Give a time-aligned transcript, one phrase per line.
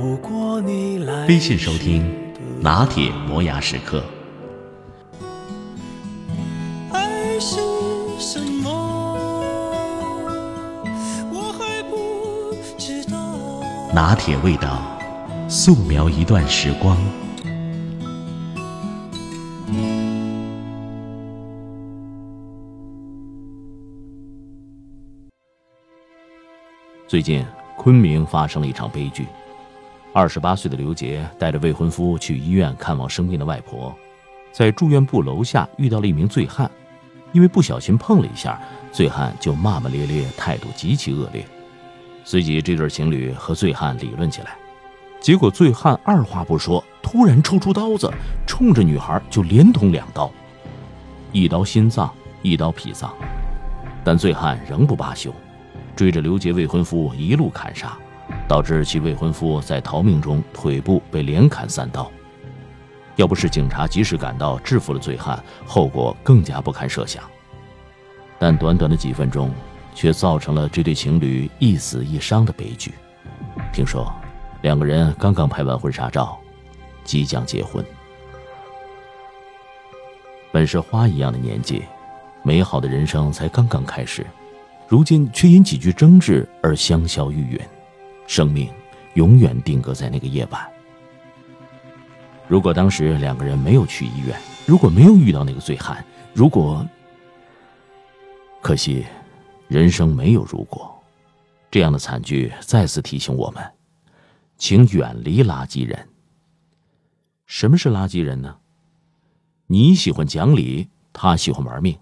[0.00, 2.10] 走过你来微信收听
[2.58, 4.02] 拿铁磨牙时刻。
[6.90, 7.58] 爱是
[8.18, 8.70] 什么？
[11.30, 13.62] 我还不知道。
[13.92, 14.80] 拿铁味道，
[15.50, 16.96] 素描一段时光。
[27.06, 27.44] 最近，
[27.76, 29.26] 昆明发生了一场悲剧。
[30.12, 33.94] 二十八岁的刘杰带着未婚夫去医院看望生病的外婆，
[34.50, 36.68] 在住院部楼下遇到了一名醉汉，
[37.32, 41.46] 因为不小心碰了一下，醉汉就骂骂咧咧，态度极其恶劣。
[42.24, 44.56] 随即，这对情侣和醉汉理论起来，
[45.20, 48.12] 结果醉汉二话不说，突然抽出刀子，
[48.48, 50.28] 冲着女孩就连捅两刀，
[51.30, 52.12] 一刀心脏，
[52.42, 53.14] 一刀脾脏，
[54.02, 55.32] 但醉汉仍不罢休，
[55.94, 57.96] 追着刘杰未婚夫一路砍杀。
[58.50, 62.10] 导致其未婚夫在逃命中腿部被连砍三刀。
[63.14, 67.22] 要不是警察及时赶到制服了醉汉，后果更加不堪设想。
[68.40, 69.52] 但短短的几分钟，
[69.94, 72.92] 却造成了这对情侣一死一伤的悲剧。
[73.72, 74.12] 听说，
[74.62, 76.36] 两个人刚刚拍完婚纱照，
[77.04, 77.84] 即将结婚。
[80.50, 81.84] 本是花一样的年纪，
[82.42, 84.26] 美好的人生才刚刚开始，
[84.88, 87.60] 如今却因几句争执而香消玉殒。
[88.30, 88.72] 生命
[89.14, 90.72] 永远定格在那个夜晚。
[92.46, 96.86] 如果当时两个人没有去医院，如果没有遇到那个醉汉，如果……
[98.62, 99.04] 可惜，
[99.66, 100.96] 人生没有如果。
[101.72, 103.64] 这样的惨剧再次提醒我们，
[104.56, 106.08] 请远离垃圾人。
[107.46, 108.58] 什么是垃圾人呢？
[109.66, 111.98] 你喜欢讲理，他喜欢玩命。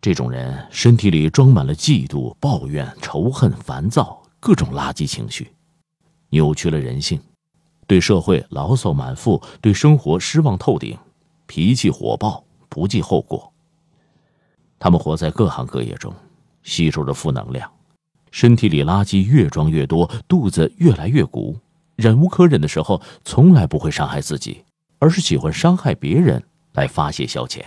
[0.00, 4.22] 这种人身体里装满了嫉妒、抱怨、仇恨、烦躁。
[4.44, 5.50] 各种垃圾情绪，
[6.28, 7.18] 扭曲了人性，
[7.86, 10.98] 对社会牢骚满腹，对生活失望透顶，
[11.46, 13.50] 脾气火爆，不计后果。
[14.78, 16.14] 他们活在各行各业中，
[16.62, 17.72] 吸收着负能量，
[18.32, 21.58] 身体里垃圾越装越多，肚子越来越鼓。
[21.96, 24.62] 忍无可忍的时候，从来不会伤害自己，
[24.98, 26.44] 而是喜欢伤害别人
[26.74, 27.62] 来发泄消遣，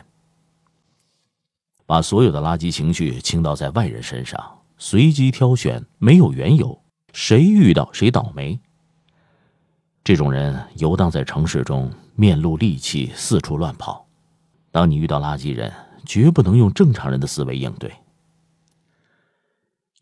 [1.88, 4.57] 把所有的垃圾情绪倾倒在外人身上。
[4.80, 6.80] 随机挑选，没有缘由，
[7.12, 8.60] 谁遇到谁倒霉。
[10.04, 14.06] 这种人游荡在城市中，面露戾气，四处乱跑。
[14.72, 15.74] 当你遇到垃圾人，
[16.06, 17.92] 绝不能用正常人的思维应对。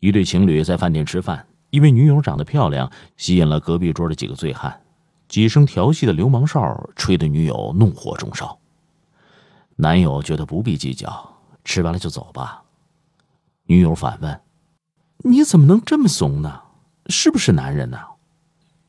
[0.00, 4.82] 一对情侣在饭店吃饭，因为女友长得漂亮，吸引了隔壁桌的几个醉汉，
[5.26, 8.58] 几声调戏的流氓哨，吹得女友怒火中烧。
[9.76, 12.62] 男友觉得不必计较，吃完了就走吧。
[13.64, 14.40] 女友反问。
[15.26, 16.62] 你怎么能这么怂呢？
[17.08, 17.98] 是不是男人呢？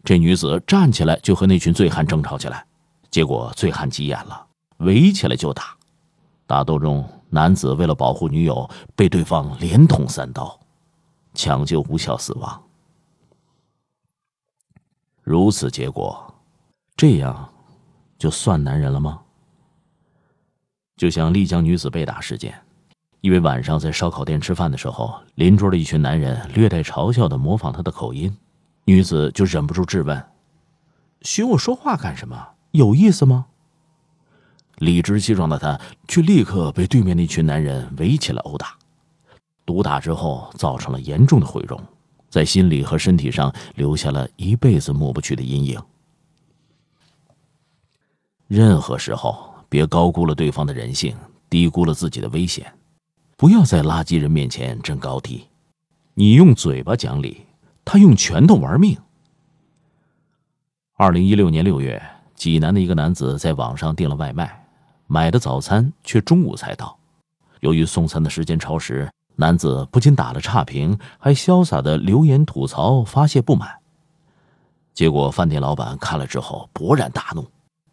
[0.03, 2.63] 这女子站起来就和那群醉汉争吵起来，
[3.09, 4.45] 结果醉汉急眼了，
[4.77, 5.75] 围起来就打。
[6.45, 10.59] 打斗中，男子为了保护女友，被对方连捅三刀，
[11.33, 12.63] 抢救无效死亡。
[15.23, 16.35] 如此结果，
[16.95, 17.51] 这样
[18.19, 19.21] 就算男人了吗？
[20.95, 22.61] 就像丽江女子被打事件。
[23.21, 28.35] 因为晚上在烧烤店吃饭的时候，邻桌的一群男人略带嘲笑的模仿他的口音，
[28.85, 30.23] 女子就忍不住质问
[31.23, 32.49] ：“学我说话干什么？
[32.71, 33.47] 有意思吗？”
[34.77, 38.77] 理直气壮的她却立刻被对面那群男人围起来殴打，
[39.65, 41.81] 毒打之后造成了严重的毁容，
[42.29, 45.81] 在心理和身体上留下了一辈子抹不去的阴影。
[48.47, 51.17] 任何时候，别高估了对方的人性，
[51.49, 52.71] 低估了自己的危险。
[53.39, 55.47] 不要在垃圾人面前争高低，
[56.15, 57.45] 你用嘴巴讲理，
[57.85, 58.97] 他用拳头玩命。
[60.95, 62.01] 二零一六年六月，
[62.33, 64.65] 济南的一个男子在网上订了外卖，
[65.05, 66.97] 买的早餐却中午才到。
[67.59, 73.69] 由于送餐的时间超时，男子不仅打了差评，还潇洒的留言吐槽发泄不满。
[74.95, 77.45] 结果饭店老板看了之后勃然大怒，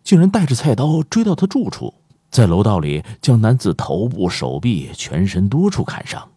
[0.02, 1.92] 竟然带着菜刀追到他住处。
[2.34, 6.28] 在楼道里，将男子头部、手臂、全身多处砍伤。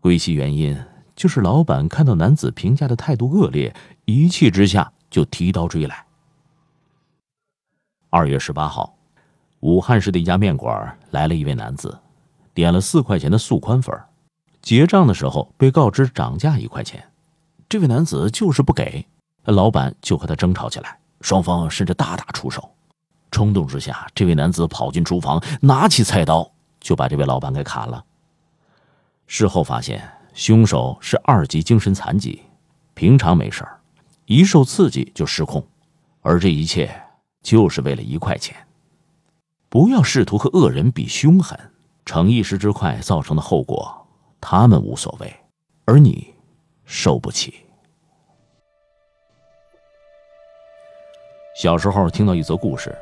[0.00, 0.78] 归其原因，
[1.14, 3.74] 就是老板看到男子评价的态度恶劣，
[4.04, 6.04] 一气之下就提刀追来，
[8.10, 8.94] 二月十八号，
[9.60, 11.98] 武汉市的一家面馆来了一位男子，
[12.52, 13.98] 点了四块钱的素宽粉，
[14.60, 17.02] 结账的时候被告知涨价一块钱，
[17.66, 19.06] 这位男子就是不给，
[19.44, 22.75] 老板就和他争吵起来，双方甚至大打出手。
[23.36, 26.50] 冲动之下，这位男子跑进厨房，拿起菜刀
[26.80, 28.02] 就把这位老板给砍了。
[29.26, 30.02] 事后发现，
[30.32, 32.40] 凶手是二级精神残疾，
[32.94, 33.78] 平常没事儿，
[34.24, 35.62] 一受刺激就失控，
[36.22, 36.90] 而这一切
[37.42, 38.56] 就是为了一块钱。
[39.68, 41.60] 不要试图和恶人比凶狠，
[42.06, 44.06] 逞一时之快造成的后果，
[44.40, 45.30] 他们无所谓，
[45.84, 46.32] 而你
[46.86, 47.54] 受不起。
[51.60, 52.96] 小时候听到一则故事。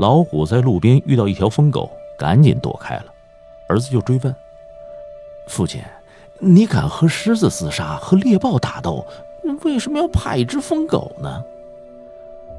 [0.00, 3.04] 老虎在路边遇到一条疯狗，赶紧躲开了。
[3.68, 4.34] 儿子就追问
[5.46, 5.82] ：“父亲，
[6.38, 9.04] 你敢和狮子厮杀，和猎豹打斗，
[9.62, 11.44] 为什么要怕一只疯狗呢？”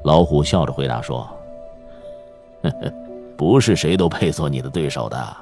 [0.04, 1.28] 老虎笑着回答说：“，
[3.36, 5.36] 不是谁都配做你的对手的。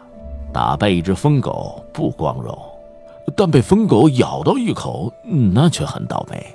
[0.55, 2.58] 打败一只疯狗不光荣，
[3.37, 6.47] 但被疯狗咬到一口，那却很倒霉。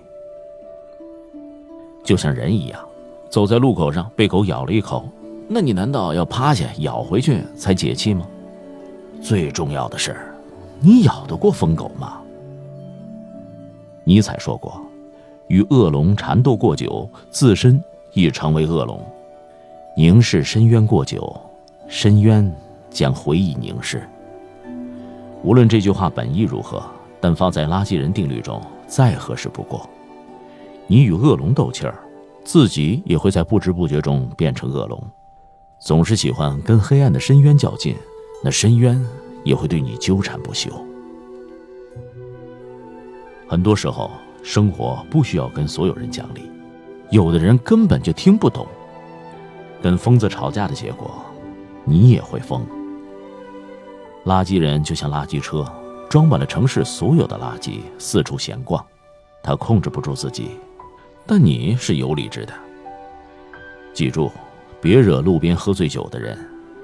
[2.03, 2.83] 就像人一样，
[3.29, 5.07] 走在路口上被狗咬了一口。”
[5.47, 8.25] 那你难道要趴下咬回去才解气吗？
[9.21, 10.15] 最重要的是，
[10.79, 12.19] 你咬得过疯狗吗？
[14.03, 14.79] 尼采说过
[15.47, 17.83] ：“与恶龙缠斗过久，自身
[18.13, 18.97] 亦成为恶龙；
[19.95, 21.35] 凝视深渊过久，
[21.87, 22.51] 深渊
[22.89, 24.07] 将回以凝视。”
[25.43, 26.83] 无论这句话本意如何，
[27.21, 29.87] 但放在垃圾人定律中再合适不过。
[30.87, 31.95] 你与恶龙斗气儿，
[32.43, 35.01] 自己也会在不知不觉中变成恶龙。
[35.79, 37.95] 总是喜欢跟黑暗的深渊较劲，
[38.43, 38.99] 那深渊
[39.43, 40.71] 也会对你纠缠不休。
[43.47, 44.09] 很多时候，
[44.41, 46.49] 生活不需要跟所有人讲理，
[47.11, 48.65] 有的人根本就听不懂。
[49.81, 51.23] 跟疯子吵架的结果，
[51.83, 52.65] 你也会疯。
[54.25, 55.63] 垃圾人就像垃圾车，
[56.09, 58.83] 装满了城市所有的垃圾，四处闲逛。
[59.43, 60.49] 他控制不住自己，
[61.27, 62.53] 但你是有理智的。
[63.93, 64.31] 记住。
[64.85, 66.37] 别惹路边喝醉酒的人，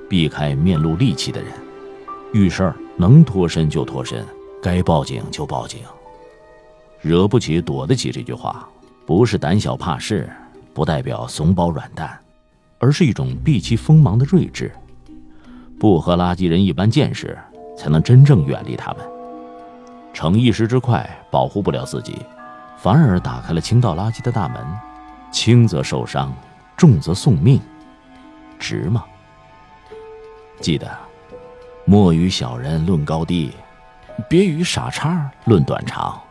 [0.10, 1.52] 避开面露戾气的人。
[2.34, 4.26] 遇事儿能脱身就脱身，
[4.60, 5.82] 该报警就报警。
[7.00, 8.68] 惹不起躲得起这句话，
[9.06, 10.28] 不是胆小怕事，
[10.74, 12.18] 不代表怂包软蛋，
[12.80, 14.72] 而是一种避其锋芒的睿智。
[15.80, 17.38] 不和垃圾人一般见识，
[17.78, 19.02] 才能真正远离他们。
[20.12, 22.16] 逞一时之快，保护不了自己，
[22.80, 24.60] 反而打开了倾倒垃圾的大门。
[25.32, 26.34] 轻则受伤，
[26.76, 27.62] 重则送命。
[28.62, 29.04] 值吗？
[30.62, 30.88] 记得，
[31.84, 33.52] 莫与小人论高低，
[34.30, 36.22] 别与傻叉论短长。